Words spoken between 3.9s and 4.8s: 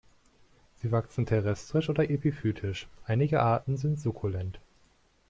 sukkulent.